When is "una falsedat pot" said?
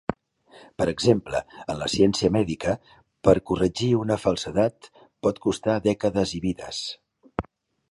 3.99-5.45